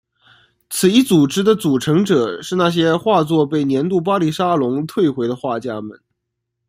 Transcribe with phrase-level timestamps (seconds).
[0.71, 5.99] 此一组织的组成者是那些画作被年度巴黎沙龙退回的画家们。